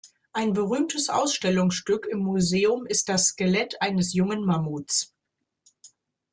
Ein 0.33 0.53
berühmtes 0.53 1.09
Ausstellungsstück 1.09 2.07
im 2.07 2.21
Museum 2.23 2.87
ist 2.87 3.07
das 3.07 3.27
Skelett 3.27 3.79
eines 3.83 4.15
jungen 4.15 4.43
Mammuts. 4.43 5.13